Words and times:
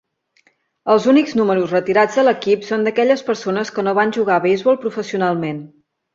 Els 0.93 1.03
únics 1.11 1.35
números 1.39 1.73
retirats 1.75 2.17
de 2.21 2.23
l'equip 2.23 2.65
són 2.71 2.87
d'aquelles 2.89 3.23
persones 3.29 3.75
que 3.77 3.85
no 3.89 3.95
van 4.01 4.17
jugar 4.19 4.41
a 4.43 4.45
beisbol 4.49 4.83
professionalment. 4.89 5.63